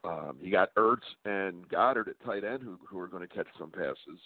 um, 0.03 0.37
you 0.41 0.51
got 0.51 0.73
Ertz 0.75 0.97
and 1.25 1.67
Goedert 1.69 2.07
at 2.07 2.23
tight 2.25 2.43
end 2.43 2.63
who 2.63 2.77
who 2.89 2.99
are 2.99 3.07
going 3.07 3.27
to 3.27 3.33
catch 3.33 3.47
some 3.57 3.71
passes. 3.71 4.19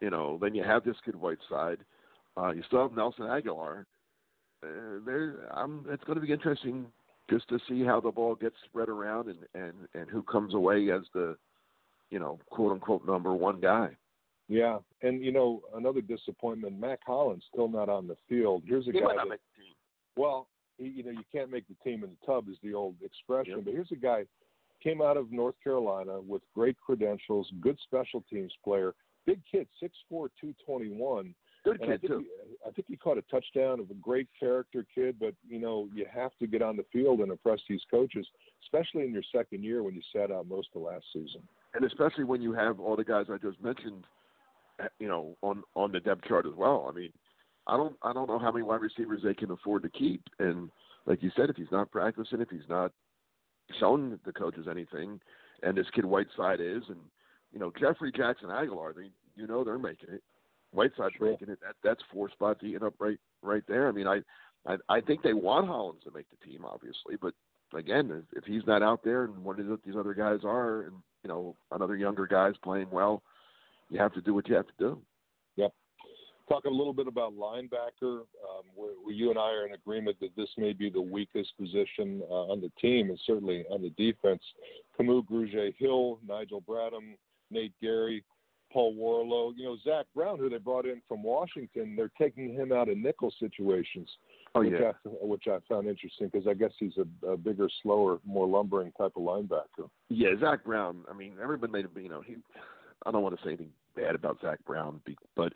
You 0.00 0.10
know, 0.10 0.38
then 0.40 0.54
you 0.54 0.62
have 0.62 0.84
this 0.84 0.96
kid 1.04 1.16
Whiteside. 1.16 1.78
Uh, 2.36 2.50
you 2.50 2.62
still 2.66 2.82
have 2.82 2.96
Nelson 2.96 3.24
Agholor. 3.24 3.84
Uh, 4.62 5.00
there, 5.04 5.48
um, 5.52 5.86
it's 5.88 6.04
going 6.04 6.18
to 6.18 6.24
be 6.24 6.32
interesting 6.32 6.86
just 7.30 7.48
to 7.48 7.58
see 7.68 7.84
how 7.84 8.00
the 8.00 8.10
ball 8.10 8.34
gets 8.34 8.56
spread 8.64 8.88
around 8.88 9.28
and 9.28 9.38
and 9.54 9.74
and 9.94 10.10
who 10.10 10.22
comes 10.22 10.54
away 10.54 10.90
as 10.90 11.02
the, 11.12 11.36
you 12.10 12.18
know, 12.18 12.38
quote 12.50 12.72
unquote 12.72 13.06
number 13.06 13.32
one 13.32 13.60
guy. 13.60 13.90
Yeah, 14.48 14.78
and 15.02 15.24
you 15.24 15.32
know 15.32 15.62
another 15.74 16.02
disappointment. 16.02 16.78
Mack 16.78 17.00
Hollins 17.06 17.44
still 17.52 17.68
not 17.68 17.88
on 17.88 18.06
the 18.06 18.16
field. 18.28 18.62
Here's 18.66 18.86
a 18.86 18.92
he 18.92 19.00
guy 19.00 19.16
that, 19.16 19.28
make 19.28 19.40
the 19.56 19.62
team. 19.62 19.74
Well, 20.16 20.48
he, 20.76 20.88
you 20.88 21.02
know 21.02 21.10
you 21.10 21.24
can't 21.32 21.50
make 21.50 21.64
the 21.66 21.76
team 21.82 22.04
in 22.04 22.10
the 22.10 22.26
tub 22.26 22.48
is 22.48 22.56
the 22.62 22.74
old 22.74 22.96
expression. 23.02 23.56
Yep. 23.56 23.64
But 23.64 23.74
here's 23.74 23.92
a 23.92 23.96
guy 23.96 24.24
came 24.82 25.00
out 25.00 25.16
of 25.16 25.32
North 25.32 25.54
Carolina 25.62 26.20
with 26.20 26.42
great 26.54 26.76
credentials, 26.84 27.50
good 27.60 27.78
special 27.84 28.24
teams 28.30 28.52
player, 28.62 28.94
big 29.26 29.40
kid, 29.50 29.66
six 29.80 29.96
four, 30.08 30.30
two 30.40 30.54
twenty 30.64 30.88
one. 30.88 31.34
Good 31.64 31.80
kid 31.80 31.88
I 31.88 31.96
think 31.96 32.06
too. 32.06 32.18
He, 32.18 32.56
I 32.66 32.70
think 32.72 32.86
he 32.88 32.96
caught 32.96 33.18
a 33.18 33.22
touchdown 33.22 33.80
of 33.80 33.90
a 33.90 33.94
great 33.94 34.28
character 34.38 34.84
kid, 34.94 35.16
but 35.18 35.34
you 35.48 35.58
know 35.58 35.88
you 35.94 36.06
have 36.12 36.32
to 36.40 36.46
get 36.46 36.62
on 36.62 36.76
the 36.76 36.84
field 36.92 37.20
and 37.20 37.30
impress 37.30 37.60
these 37.68 37.82
coaches, 37.90 38.26
especially 38.64 39.04
in 39.04 39.12
your 39.12 39.22
second 39.34 39.64
year 39.64 39.82
when 39.82 39.94
you 39.94 40.02
sat 40.14 40.30
out 40.30 40.46
most 40.46 40.68
of 40.74 40.82
last 40.82 41.04
season. 41.12 41.42
And 41.74 41.84
especially 41.84 42.24
when 42.24 42.42
you 42.42 42.52
have 42.52 42.80
all 42.80 42.96
the 42.96 43.04
guys 43.04 43.26
I 43.32 43.38
just 43.38 43.60
mentioned, 43.62 44.04
eh, 44.80 44.88
you 44.98 45.08
know, 45.08 45.36
on 45.42 45.62
on 45.74 45.92
the 45.92 46.00
depth 46.00 46.24
chart 46.28 46.46
as 46.46 46.54
well. 46.54 46.86
I 46.88 46.96
mean, 46.96 47.12
I 47.66 47.76
don't 47.76 47.96
I 48.02 48.12
don't 48.12 48.28
know 48.28 48.38
how 48.38 48.52
many 48.52 48.64
wide 48.64 48.82
receivers 48.82 49.22
they 49.24 49.34
can 49.34 49.50
afford 49.50 49.82
to 49.84 49.88
keep, 49.88 50.22
and 50.38 50.70
like 51.06 51.22
you 51.22 51.30
said, 51.36 51.50
if 51.50 51.56
he's 51.56 51.72
not 51.72 51.90
practicing, 51.90 52.40
if 52.40 52.50
he's 52.50 52.68
not 52.68 52.92
shown 53.78 54.18
the 54.24 54.32
coaches 54.32 54.66
anything, 54.70 55.20
and 55.62 55.76
this 55.76 55.86
kid 55.94 56.04
Whiteside 56.04 56.60
is, 56.60 56.82
and 56.88 56.98
you 57.52 57.58
know 57.58 57.72
Jeffery 57.78 58.12
Jackson 58.12 58.48
Agholor, 58.48 58.94
they 58.94 59.10
you 59.36 59.46
know 59.46 59.64
they're 59.64 59.78
making 59.78 60.10
it. 60.10 60.22
Whiteside's 60.72 61.14
sure. 61.16 61.30
making 61.30 61.48
it. 61.48 61.58
That 61.60 61.76
that's 61.82 62.02
four 62.12 62.30
spots 62.30 62.60
eating 62.62 62.82
up 62.82 62.94
right 62.98 63.18
right 63.42 63.62
there. 63.68 63.88
I 63.88 63.92
mean, 63.92 64.06
I, 64.06 64.20
I 64.66 64.76
I 64.88 65.00
think 65.00 65.22
they 65.22 65.34
want 65.34 65.66
Hollins 65.66 66.02
to 66.04 66.10
make 66.10 66.26
the 66.30 66.46
team, 66.46 66.64
obviously, 66.64 67.16
but 67.20 67.34
again, 67.76 68.24
if 68.34 68.44
he's 68.44 68.66
not 68.66 68.82
out 68.82 69.02
there 69.04 69.24
and 69.24 69.44
one 69.44 69.58
of 69.58 69.80
these 69.84 69.96
other 69.96 70.14
guys 70.14 70.40
are, 70.44 70.82
and 70.82 70.94
you 71.22 71.28
know, 71.28 71.56
another 71.70 71.96
younger 71.96 72.26
guy's 72.26 72.56
playing 72.62 72.90
well, 72.90 73.22
you 73.88 73.98
have 73.98 74.14
to 74.14 74.20
do 74.20 74.34
what 74.34 74.48
you 74.48 74.54
have 74.54 74.66
to 74.66 74.72
do. 74.78 74.98
Talking 76.48 76.72
a 76.72 76.74
little 76.74 76.92
bit 76.92 77.06
about 77.06 77.32
linebacker, 77.34 78.20
um, 78.20 78.64
where, 78.74 78.92
where 79.02 79.14
you 79.14 79.30
and 79.30 79.38
I 79.38 79.50
are 79.50 79.66
in 79.66 79.72
agreement 79.72 80.18
that 80.20 80.36
this 80.36 80.50
may 80.58 80.74
be 80.74 80.90
the 80.90 81.00
weakest 81.00 81.56
position 81.58 82.22
uh, 82.30 82.52
on 82.52 82.60
the 82.60 82.70
team, 82.80 83.08
and 83.08 83.18
certainly 83.26 83.64
on 83.70 83.80
the 83.80 83.90
defense. 83.90 84.42
Kamu 84.98 85.24
Grugier-Hill, 85.26 86.18
Nigel 86.26 86.60
Bradham, 86.60 87.16
Nate 87.50 87.72
Gerry, 87.82 88.24
Paul 88.70 88.94
Worrilow. 88.94 89.54
You 89.56 89.64
know, 89.64 89.76
Zach 89.84 90.04
Brown, 90.14 90.38
who 90.38 90.50
they 90.50 90.58
brought 90.58 90.84
in 90.84 91.00
from 91.08 91.22
Washington, 91.22 91.94
they're 91.96 92.12
taking 92.20 92.52
him 92.52 92.72
out 92.72 92.88
of 92.90 92.98
nickel 92.98 93.32
situations. 93.40 94.10
Oh 94.54 94.60
which 94.60 94.72
yeah, 94.78 94.92
I, 95.06 95.08
which 95.22 95.44
I 95.48 95.58
found 95.68 95.86
interesting 95.88 96.28
because 96.30 96.46
I 96.46 96.54
guess 96.54 96.72
he's 96.78 96.92
a, 96.98 97.26
a 97.26 97.36
bigger, 97.36 97.68
slower, 97.82 98.18
more 98.26 98.46
lumbering 98.46 98.92
type 98.92 99.12
of 99.16 99.22
linebacker. 99.22 99.88
yeah. 100.10 100.30
Zach 100.40 100.64
Brown. 100.64 101.04
I 101.10 101.14
mean, 101.14 101.34
everybody 101.42 101.72
made 101.72 101.84
him. 101.86 101.90
You 101.96 102.08
know, 102.08 102.20
he. 102.20 102.36
I 103.06 103.10
don't 103.10 103.22
want 103.22 103.36
to 103.36 103.42
say 103.42 103.48
anything 103.48 103.70
bad 103.96 104.14
about 104.14 104.38
Zach 104.40 104.58
Brown, 104.66 105.00
but 105.36 105.52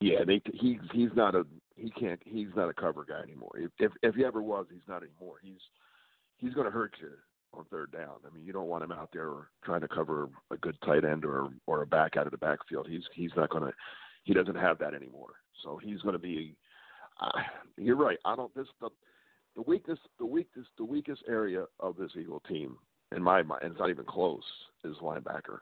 yeah, 0.00 0.24
they 0.26 0.40
he's 0.54 0.78
he's 0.92 1.10
not 1.14 1.34
a 1.34 1.44
he 1.76 1.90
can't 1.90 2.20
he's 2.24 2.48
not 2.56 2.68
a 2.68 2.74
cover 2.74 3.04
guy 3.08 3.20
anymore. 3.20 3.52
If 3.56 3.70
if, 3.78 3.92
if 4.02 4.14
he 4.14 4.24
ever 4.24 4.42
was, 4.42 4.66
he's 4.70 4.86
not 4.88 5.02
anymore. 5.02 5.36
He's 5.42 5.60
he's 6.36 6.54
going 6.54 6.66
to 6.66 6.70
hurt 6.70 6.94
you 7.00 7.10
on 7.54 7.64
third 7.70 7.92
down. 7.92 8.16
I 8.26 8.34
mean, 8.34 8.44
you 8.44 8.52
don't 8.52 8.68
want 8.68 8.84
him 8.84 8.92
out 8.92 9.10
there 9.12 9.30
trying 9.64 9.80
to 9.80 9.88
cover 9.88 10.28
a 10.50 10.56
good 10.56 10.76
tight 10.84 11.04
end 11.04 11.24
or 11.24 11.48
or 11.66 11.82
a 11.82 11.86
back 11.86 12.16
out 12.16 12.26
of 12.26 12.32
the 12.32 12.38
backfield. 12.38 12.86
He's 12.88 13.04
he's 13.14 13.32
not 13.36 13.50
going 13.50 13.64
to 13.64 13.72
he 14.24 14.34
doesn't 14.34 14.56
have 14.56 14.78
that 14.78 14.94
anymore. 14.94 15.34
So 15.62 15.78
he's 15.82 16.00
going 16.02 16.12
to 16.12 16.18
be. 16.18 16.54
Uh, 17.20 17.30
you're 17.76 17.96
right. 17.96 18.18
I 18.24 18.36
don't. 18.36 18.54
This 18.54 18.66
the 18.80 18.90
the 19.56 19.62
weakest 19.62 20.02
the 20.18 20.26
weakest 20.26 20.68
the 20.76 20.84
weakest 20.84 21.22
area 21.28 21.64
of 21.80 21.96
this 21.96 22.12
Eagle 22.18 22.42
team 22.48 22.76
in 23.14 23.22
my 23.22 23.42
mind, 23.42 23.62
and 23.62 23.72
it's 23.72 23.80
not 23.80 23.90
even 23.90 24.04
close, 24.04 24.44
is 24.84 24.96
linebacker. 25.02 25.60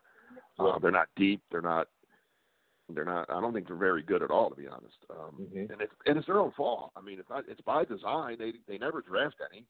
Uh, 0.58 0.78
they're 0.80 0.90
not 0.90 1.08
deep. 1.16 1.40
They're 1.50 1.62
not. 1.62 1.88
They're 2.88 3.04
not. 3.04 3.28
I 3.30 3.40
don't 3.40 3.52
think 3.52 3.66
they're 3.66 3.76
very 3.76 4.02
good 4.02 4.22
at 4.22 4.30
all, 4.30 4.48
to 4.50 4.56
be 4.56 4.68
honest. 4.68 4.96
Um, 5.10 5.46
Mhm. 5.52 5.70
And 5.70 5.80
it's 5.80 5.92
and 6.06 6.16
it's 6.16 6.26
their 6.26 6.38
own 6.38 6.52
fault. 6.52 6.92
I 6.96 7.00
mean, 7.00 7.18
it's 7.18 7.28
not. 7.28 7.44
It's 7.48 7.60
by 7.62 7.84
design. 7.84 8.38
They 8.38 8.52
they 8.68 8.78
never 8.78 9.00
draft 9.02 9.36
any. 9.50 9.66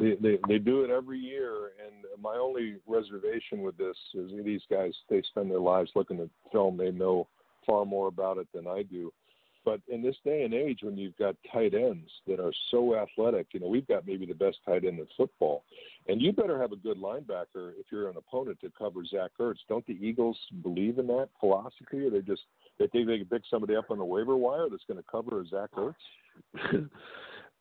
They, 0.00 0.14
they 0.16 0.38
they 0.46 0.58
do 0.58 0.82
it 0.84 0.90
every 0.90 1.18
year, 1.18 1.72
and 1.84 2.04
my 2.20 2.36
only 2.36 2.76
reservation 2.86 3.62
with 3.62 3.76
this 3.76 3.96
is 4.14 4.30
these 4.44 4.62
guys 4.70 4.94
they 5.08 5.22
spend 5.22 5.50
their 5.50 5.60
lives 5.60 5.90
looking 5.94 6.20
at 6.20 6.28
film. 6.52 6.76
They 6.76 6.90
know 6.90 7.28
far 7.66 7.84
more 7.84 8.08
about 8.08 8.38
it 8.38 8.48
than 8.52 8.66
I 8.66 8.82
do. 8.82 9.12
But 9.68 9.82
in 9.92 10.00
this 10.00 10.16
day 10.24 10.44
and 10.44 10.54
age, 10.54 10.78
when 10.82 10.96
you've 10.96 11.18
got 11.18 11.36
tight 11.52 11.74
ends 11.74 12.10
that 12.26 12.40
are 12.40 12.54
so 12.70 12.96
athletic, 12.96 13.48
you 13.52 13.60
know 13.60 13.66
we've 13.66 13.86
got 13.86 14.06
maybe 14.06 14.24
the 14.24 14.32
best 14.32 14.56
tight 14.64 14.86
end 14.86 14.98
in 14.98 15.06
football, 15.14 15.64
and 16.06 16.22
you 16.22 16.32
better 16.32 16.58
have 16.58 16.72
a 16.72 16.76
good 16.76 16.96
linebacker 16.96 17.72
if 17.78 17.84
you're 17.92 18.08
an 18.08 18.16
opponent 18.16 18.58
to 18.62 18.72
cover 18.78 19.04
Zach 19.04 19.32
Ertz. 19.38 19.58
Don't 19.68 19.86
the 19.86 19.92
Eagles 19.92 20.38
believe 20.62 20.98
in 20.98 21.06
that 21.08 21.28
philosophy, 21.38 22.06
or 22.06 22.08
they 22.08 22.22
just 22.22 22.40
they 22.78 22.86
think 22.86 23.08
they 23.08 23.18
can 23.18 23.26
pick 23.26 23.42
somebody 23.50 23.76
up 23.76 23.90
on 23.90 23.98
the 23.98 24.04
waiver 24.06 24.38
wire 24.38 24.70
that's 24.70 24.84
going 24.88 24.96
to 24.96 25.04
cover 25.06 25.44
Zach 25.44 25.68
Ertz? 25.76 25.92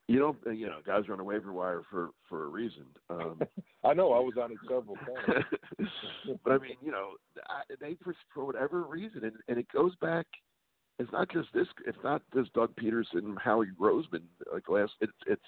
you 0.08 0.20
know, 0.20 0.34
you 0.50 0.68
know, 0.68 0.78
guys 0.86 1.10
are 1.10 1.12
on 1.12 1.18
the 1.18 1.26
waiver 1.26 1.52
wire 1.52 1.82
for 1.92 2.12
for 2.30 2.46
a 2.46 2.48
reason. 2.48 2.86
Um, 3.10 3.42
I 3.84 3.94
know 3.94 4.14
I 4.14 4.20
was 4.20 4.36
on 4.42 4.54
it 4.54 4.60
several 4.62 4.96
times. 4.96 5.44
but 6.46 6.54
I 6.54 6.58
mean, 6.58 6.78
you 6.82 6.92
know, 6.94 7.16
I- 7.50 7.74
they 7.82 7.98
for 8.02 8.16
for 8.34 8.46
whatever 8.46 8.84
reason, 8.84 9.26
and, 9.26 9.34
and 9.50 9.58
it 9.58 9.68
goes 9.74 9.94
back. 9.98 10.26
It's 11.00 11.12
not 11.12 11.30
just 11.32 11.50
this. 11.54 11.68
It's 11.86 11.98
not 12.04 12.22
just 12.34 12.54
Doug 12.54 12.76
Pederson, 12.76 13.38
Howie 13.40 13.68
Roseman. 13.80 14.24
Like 14.52 14.68
last, 14.70 14.94
it's 15.02 15.12
it's 15.28 15.42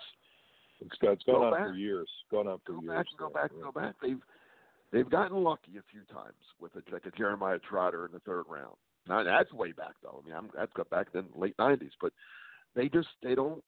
It's, 0.81 0.95
got, 1.01 1.11
it's 1.13 1.23
gone 1.23 1.35
Go 1.35 1.43
on 1.45 1.51
back. 1.53 1.67
for 1.69 1.73
years. 1.73 2.09
Gone 2.31 2.47
on 2.47 2.59
for 2.65 2.73
go 2.73 2.81
years. 2.81 2.93
back 2.95 3.05
and 3.09 3.17
go 3.19 3.29
back 3.29 3.51
and 3.51 3.61
go 3.63 3.71
back. 3.71 3.95
They've 4.01 4.19
they've 4.91 5.09
gotten 5.09 5.43
lucky 5.43 5.77
a 5.77 5.83
few 5.91 6.01
times 6.13 6.35
with 6.59 6.71
a, 6.75 6.83
like 6.93 7.05
a 7.05 7.11
Jeremiah 7.11 7.59
Trotter 7.67 8.05
in 8.05 8.11
the 8.11 8.19
third 8.19 8.43
round. 8.47 8.75
Now 9.07 9.23
that's 9.23 9.51
way 9.53 9.71
back 9.71 9.95
though. 10.03 10.21
I 10.23 10.27
mean, 10.27 10.35
I'm, 10.37 10.49
that's 10.55 10.73
got 10.73 10.89
back 10.89 11.07
then 11.13 11.25
late 11.35 11.57
'90s, 11.57 11.91
but 12.01 12.13
they 12.75 12.87
just 12.89 13.07
they 13.23 13.33
don't. 13.35 13.63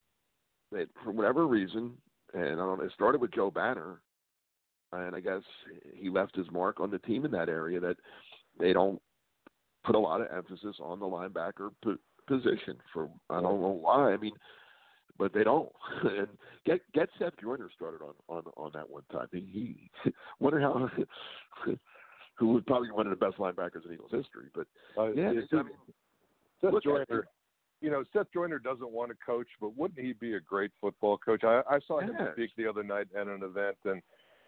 They, 0.72 0.86
for 1.04 1.12
whatever 1.12 1.48
reason, 1.48 1.94
and 2.34 2.44
I 2.44 2.56
don't 2.56 2.78
know, 2.78 2.86
it 2.86 2.92
started 2.94 3.20
with 3.20 3.34
Joe 3.34 3.52
Banner, 3.52 4.00
and 4.94 5.16
I 5.16 5.20
guess 5.20 5.42
he 5.96 6.10
left 6.10 6.36
his 6.36 6.50
mark 6.52 6.80
on 6.80 6.92
the 6.92 7.00
team 7.00 7.26
in 7.26 7.32
that 7.32 7.50
area 7.50 7.80
that 7.82 7.98
they 8.60 8.72
don't 8.72 9.02
put 9.84 9.96
a 9.96 10.00
lot 10.00 10.22
of 10.22 10.28
emphasis 10.36 10.78
on 10.80 11.00
the 11.00 11.06
linebacker 11.06 11.72
po- 11.84 11.98
position. 12.28 12.78
For 12.94 13.10
I 13.30 13.42
don't 13.42 13.62
know 13.62 13.80
why. 13.82 14.14
I 14.14 14.18
mean, 14.18 14.34
but 15.18 15.34
they 15.34 15.44
don't. 15.44 15.70
and 16.04 16.28
get 16.66 16.82
get 16.94 17.10
Seth 17.20 17.34
Joyner 17.42 17.70
started 17.76 18.02
on 18.02 18.14
on 18.28 18.44
on 18.58 18.72
that 18.74 18.90
one 18.90 19.04
time. 19.12 19.28
He, 19.32 19.90
he 20.04 20.12
wonder 20.40 20.60
how. 20.60 20.90
who 22.36 22.48
was 22.48 22.64
probably 22.66 22.90
one 22.92 23.06
of 23.06 23.12
the 23.12 23.24
best 23.24 23.38
linebackers 23.38 23.86
in 23.86 23.94
Eagles 23.94 24.10
history, 24.12 24.48
but 24.56 24.66
Uh, 24.98 25.12
yeah, 25.12 25.30
I 25.30 25.34
mean, 25.34 25.48
Seth 26.60 26.84
Joyner. 26.84 27.28
You 27.82 27.90
know, 27.92 28.04
Seth 28.14 28.28
Joyner 28.34 28.58
doesn't 28.58 28.92
want 28.92 29.10
to 29.12 29.18
coach, 29.24 29.48
but 29.60 29.76
wouldn't 29.78 30.00
he 30.00 30.14
be 30.14 30.34
a 30.36 30.40
great 30.40 30.72
football 30.80 31.18
coach? 31.18 31.44
I, 31.44 31.62
I 31.70 31.80
saw 31.88 32.00
him 32.00 32.16
Yes. 32.18 32.30
speak 32.34 32.52
the 32.58 32.68
other 32.68 32.84
night 32.84 33.08
at 33.16 33.28
an 33.28 33.44
event, 33.44 33.78
and 33.86 34.02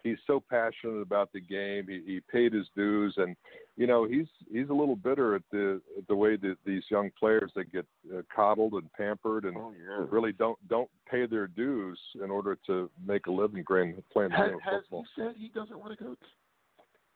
he's 0.04 0.18
so 0.26 0.40
passionate 0.48 1.00
about 1.00 1.32
the 1.32 1.40
game. 1.40 1.86
He, 1.88 2.00
he 2.06 2.20
paid 2.30 2.52
his 2.52 2.66
dues, 2.76 3.14
and 3.16 3.34
you 3.76 3.88
know, 3.88 4.06
he's 4.06 4.26
he's 4.52 4.68
a 4.68 4.72
little 4.74 4.94
bitter 4.94 5.34
at 5.34 5.42
the 5.50 5.80
at 5.98 6.06
the 6.06 6.14
way 6.14 6.36
that 6.36 6.56
these 6.64 6.84
young 6.90 7.10
players 7.18 7.50
that 7.56 7.72
get 7.72 7.86
uh, 8.16 8.22
coddled 8.34 8.74
and 8.74 8.92
pampered 8.92 9.44
and 9.46 9.56
oh 9.56 9.72
yeah. 9.76 10.06
really 10.10 10.32
don't 10.32 10.58
don't 10.68 10.90
pay 11.10 11.26
their 11.26 11.48
dues 11.48 11.98
in 12.22 12.30
order 12.30 12.56
to 12.66 12.88
make 13.04 13.26
a 13.26 13.32
living 13.32 13.64
playing 13.66 14.00
playing 14.12 14.30
the 14.30 14.36
Has, 14.36 14.46
game 14.48 14.54
of 14.56 14.62
has 14.62 14.72
football. 14.82 15.04
he 15.16 15.22
said 15.22 15.34
he 15.36 15.48
doesn't 15.48 15.78
want 15.78 15.98
to 15.98 16.04
coach? 16.04 16.18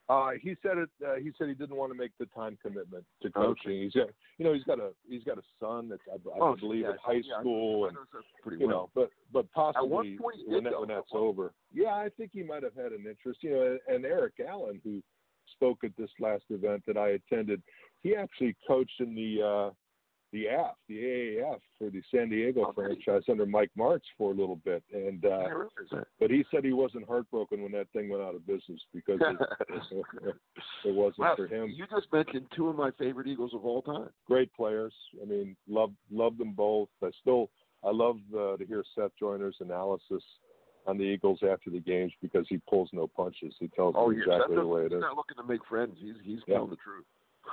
Uh, 0.09 0.31
he 0.41 0.57
said 0.63 0.79
it. 0.79 0.89
Uh, 1.07 1.17
he 1.17 1.31
said 1.37 1.49
he 1.49 1.55
didn't 1.55 1.77
want 1.77 1.93
to 1.93 1.99
make 1.99 2.13
the 2.19 2.25
time 2.27 2.57
commitment 2.63 3.05
to 3.23 3.31
coaching. 3.31 3.83
He's 3.83 3.93
got, 3.93 4.09
you 4.39 4.45
know, 4.47 4.55
he's 4.55 4.65
got 4.65 4.79
a 4.81 4.91
he's 5.07 5.23
got 5.23 5.37
a 5.37 5.43
son 5.61 5.89
that's 5.91 6.01
I, 6.11 6.15
I 6.15 6.39
Oh, 6.41 6.57
believe 6.57 6.83
yeah, 6.83 6.91
at 6.93 6.99
high 6.99 7.21
yeah, 7.23 7.41
school, 7.41 7.87
and 7.89 7.97
pretty 8.43 8.59
you 8.59 8.69
well. 8.69 8.77
know, 8.77 8.91
but 8.95 9.11
but 9.33 9.53
possibly 9.53 10.17
point 10.17 10.37
when 10.47 10.65
that 10.65 10.81
when 10.81 10.89
that's 10.89 11.11
over, 11.13 11.53
yeah, 11.75 11.91
I 11.95 12.09
think 12.17 12.31
he 12.33 12.43
might 12.43 12.63
have 12.63 12.75
had 12.75 12.93
an 12.93 13.05
interest. 13.07 13.41
You 13.43 13.51
know, 13.51 13.79
and 13.95 14.05
Eric 14.07 14.35
Allen, 14.49 14.81
who 14.83 15.03
spoke 15.53 15.85
at 15.85 15.95
this 15.99 16.11
last 16.21 16.45
event 16.49 16.85
that 16.87 16.97
I 16.97 17.11
attended, 17.11 17.63
he 18.03 18.17
actually 18.17 18.57
coached 18.67 19.01
in 19.01 19.15
the 19.15 19.43
uh, 19.43 19.71
the 20.33 20.47
AF, 20.47 20.75
the 20.89 20.97
AAF 20.97 21.59
for 21.79 21.91
the 21.91 22.03
San 22.15 22.29
Diego 22.29 22.73
really? 22.77 22.97
franchise 22.97 23.23
under 23.31 23.47
Mike 23.47 23.71
Martz 23.79 24.03
for 24.17 24.31
a 24.33 24.35
little 24.35 24.57
bit, 24.65 24.83
and 24.93 25.25
uh, 25.25 25.49
but 26.21 26.31
he 26.31 26.45
said 26.51 26.65
he 26.65 26.73
wasn't 26.73 27.07
heartbroken 27.09 27.63
when 27.63 27.73
that 27.73 27.89
thing 27.93 28.09
went 28.11 28.23
out 28.23 28.35
of 28.35 28.47
business 28.47 28.81
because 28.93 29.19
it, 29.21 29.37
it 30.85 30.95
wasn't 30.95 31.37
for 31.37 31.47
him. 31.47 31.73
you 31.75 31.87
just 31.91 32.13
mentioned 32.13 32.47
two 32.55 32.69
of 32.69 32.77
my 32.77 32.91
favorite 32.99 33.27
Eagles 33.27 33.53
of 33.55 33.65
all 33.65 33.83
time. 33.83 34.09
Great 34.27 34.53
players. 34.55 34.93
I 35.23 35.25
mean, 35.25 35.57
love 35.69 35.93
love 36.11 36.37
them 36.39 36.53
both. 36.53 36.89
I 37.03 37.11
still 37.21 37.51
I 37.85 37.91
love 37.91 38.19
uh, 38.35 38.57
to 38.57 38.65
hear 38.67 38.85
Seth 38.95 39.13
Joyner's 39.19 39.57
analysis 39.61 40.23
on 40.87 40.97
the 40.99 41.05
Eagles 41.05 41.41
after 41.49 41.71
the 41.71 41.81
games 41.81 42.13
because 42.23 42.47
he 42.49 42.61
pulls 42.69 42.89
no 42.93 43.07
punches. 43.07 43.55
He 43.59 43.69
tells 43.69 43.95
Oh, 43.97 44.11
yeah. 44.11 44.21
exactly 44.21 44.57
Seth 44.57 44.63
the 44.63 44.67
way 44.67 44.83
it 44.83 44.87
is. 44.87 44.93
he's 44.93 45.01
not 45.01 45.17
looking 45.17 45.37
to 45.37 45.45
make 45.45 45.65
friends. 45.67 45.97
He's 46.01 46.15
he's 46.23 46.41
Yeah. 46.47 46.55
telling 46.57 46.71
the 46.71 46.77
truth. 46.77 47.05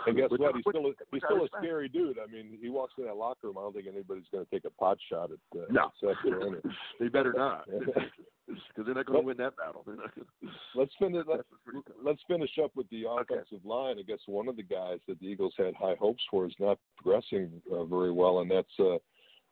And 0.07 0.15
guess 0.17 0.29
Which- 0.29 0.39
what? 0.41 0.55
He's 0.55 0.65
which- 0.65 0.75
still 0.75 0.87
a, 0.87 0.93
he's 1.11 1.21
still 1.25 1.43
a 1.45 1.47
scary 1.59 1.87
dude. 1.89 2.17
I 2.19 2.31
mean, 2.31 2.57
he 2.61 2.69
walks 2.69 2.93
in 2.97 3.05
that 3.05 3.15
locker 3.17 3.47
room. 3.47 3.57
I 3.57 3.61
don't 3.61 3.73
think 3.73 3.87
anybody's 3.87 4.25
going 4.31 4.45
to 4.45 4.51
take 4.51 4.65
a 4.65 4.69
pot 4.71 4.97
shot 5.09 5.31
at 5.31 5.59
uh, 5.59 5.65
No. 5.69 5.91
Seth 6.01 6.15
they 6.99 7.07
better 7.07 7.33
not, 7.35 7.65
because 8.47 8.85
they're 8.85 8.93
not 8.95 9.05
going 9.05 9.21
to 9.21 9.25
win 9.25 9.37
that 9.37 9.55
battle. 9.57 9.83
They're 9.85 9.95
not 9.95 10.13
gonna- 10.15 10.53
Let's 10.75 10.91
finish. 10.99 11.23
Let, 11.27 11.37
That's 11.37 11.47
pretty 11.65 11.79
tough. 11.87 11.95
let's 12.03 12.21
finish 12.27 12.51
up 12.63 12.71
with 12.75 12.89
the 12.89 13.05
Okay. 13.05 13.35
offensive 13.35 13.65
line. 13.65 13.97
I 13.99 14.03
guess 14.03 14.19
one 14.27 14.47
of 14.47 14.55
the 14.57 14.63
guys 14.63 14.99
that 15.07 15.19
the 15.19 15.25
Eagles 15.27 15.53
had 15.57 15.73
high 15.75 15.95
hopes 15.99 16.23
for 16.29 16.45
is 16.45 16.53
not 16.59 16.77
progressing 16.97 17.61
uh, 17.71 17.85
very 17.85 18.11
well, 18.11 18.39
and 18.39 18.51
that's 18.51 18.67
uh, 18.79 18.97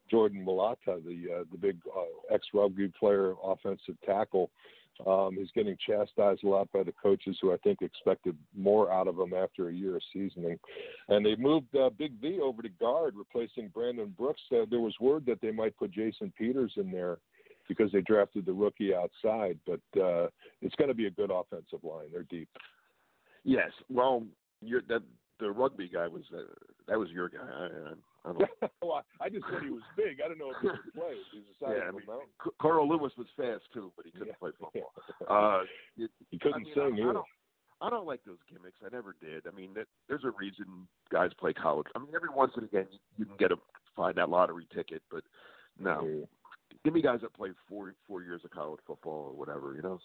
Jordan 0.10 0.45
Mailata, 0.45 1.03
the 1.03 1.39
uh, 1.39 1.43
the 1.51 1.57
big 1.60 1.77
uh, 1.95 2.33
ex 2.33 2.48
rugby 2.53 2.91
player, 3.00 3.33
offensive 3.43 3.95
tackle. 4.05 4.50
Um, 5.07 5.36
he's 5.38 5.50
getting 5.55 5.75
chastised 5.88 6.43
a 6.43 6.48
lot 6.48 6.72
by 6.72 6.83
the 6.83 6.93
coaches, 7.01 7.38
who 7.41 7.51
I 7.51 7.57
think 7.57 7.81
expected 7.81 8.38
more 8.55 8.91
out 8.91 9.07
of 9.07 9.17
him 9.17 9.33
after 9.33 9.69
a 9.69 9.74
year 9.74 9.95
of 9.95 10.03
seasoning. 10.13 10.60
And 11.10 11.25
they 11.25 11.36
moved 11.36 11.75
uh, 11.75 11.89
Big 11.98 12.13
V 12.22 12.39
over 12.39 12.62
to 12.62 12.69
guard, 12.69 13.15
replacing 13.17 13.69
Brandon 13.69 14.13
Brooks. 14.15 14.41
Uh, 14.51 14.65
there 14.69 14.81
was 14.81 14.93
word 15.01 15.25
that 15.25 15.41
they 15.41 15.51
might 15.51 15.75
put 15.77 15.91
Jason 15.91 16.31
Peters 16.38 16.74
in 16.77 16.91
there 16.91 17.17
because 17.67 17.91
they 17.91 18.01
drafted 18.01 18.45
the 18.45 18.53
rookie 18.53 18.93
outside, 18.93 19.57
but 19.65 19.81
uh, 20.00 20.27
it's 20.62 20.75
going 20.75 20.89
to 20.89 20.93
be 20.93 21.07
a 21.07 21.12
good 21.12 21.31
offensive 21.31 21.83
line. 21.83 22.07
They're 22.12 22.24
deep. 22.24 22.50
Yes. 23.43 23.72
Well, 23.89 24.24
you're, 24.62 24.81
that 24.89 25.01
the 25.39 25.51
rugby 25.51 25.89
guy 25.91 26.07
was 26.07 26.24
uh, 26.33 26.41
that 26.88 27.00
was 27.00 27.10
your 27.10 27.29
guy. 27.29 27.39
I, 27.39 27.63
I, 27.63 28.29
I 28.29 28.33
don't. 28.33 28.50
well, 28.81 29.03
I 29.24 29.30
just 29.30 29.46
said 29.50 29.63
he 29.63 29.70
was 29.72 29.82
big. 29.96 30.20
I 30.24 30.27
don't 30.27 30.38
know 30.38 30.51
if 30.51 30.58
he 30.62 30.68
could 30.68 30.94
play. 30.94 31.15
He's 31.32 31.44
a 31.65 31.72
Yeah, 31.72 31.88
I 31.88 31.92
mean, 31.92 32.01
mountain. 32.06 32.27
Carl 32.60 32.88
Lewis 32.89 33.13
was 33.18 33.27
fast 33.38 33.63
too, 33.74 33.92
but 33.96 34.06
he 34.06 34.12
couldn't 34.12 34.27
Yeah. 34.27 34.34
play 34.39 34.51
football. 34.60 34.92
Uh, 35.30 35.63
it, 35.98 36.12
He 36.32 36.38
couldn't 36.38 36.56
I 36.56 36.63
mean, 36.65 36.74
sing 36.74 36.84
I, 36.84 36.88
I 36.88 37.00
either. 37.00 37.13
don't, 37.13 37.25
I 37.82 37.89
don't 37.89 38.06
like 38.06 38.20
those 38.25 38.38
gimmicks. 38.51 38.80
I 38.86 38.89
never 38.94 39.15
did. 39.22 39.48
I 39.48 39.51
mean, 39.51 39.74
that, 39.75 39.88
there's 40.10 40.24
a 40.25 40.32
reason 40.32 40.88
guys 41.12 41.32
play 41.39 41.53
college. 41.53 41.88
I 41.96 42.00
mean, 42.00 42.10
every 42.15 42.30
once 42.30 42.51
and 42.56 42.65
again 42.65 42.88
you, 42.92 43.00
you 43.18 43.25
can 43.25 43.38
get 43.38 43.51
a 43.51 43.58
find 43.96 44.15
that 44.15 44.30
lottery 44.30 44.68
ticket, 44.74 45.01
but 45.10 45.24
no, 45.80 46.27
Give 46.84 46.94
me 46.94 47.01
guys 47.01 47.20
that 47.22 47.34
played 47.34 47.53
four 47.70 47.94
four 48.08 48.24
years 48.24 48.42
of 48.44 48.51
college 48.51 48.82
football 48.86 49.27
or 49.30 49.32
whatever, 49.32 49.75
you 49.75 49.82
know. 49.82 50.00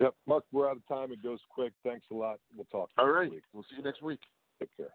Yep, 0.00 0.14
Mark, 0.26 0.44
we're 0.52 0.70
out 0.70 0.76
of 0.78 0.86
time. 0.88 1.12
It 1.12 1.22
goes 1.22 1.40
quick. 1.52 1.72
Thanks 1.84 2.06
a 2.10 2.14
lot. 2.14 2.38
We'll 2.56 2.64
talk. 2.66 2.88
All 2.96 3.10
right. 3.10 3.30
Week. 3.30 3.42
We'll 3.52 3.64
see 3.64 3.76
you 3.76 3.82
next 3.82 4.02
week. 4.02 4.20
Take 4.58 4.74
care. 4.76 4.88